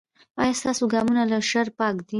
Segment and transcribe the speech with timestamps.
[0.41, 2.09] ایا ستاسو ګامونه له شر پاک دي؟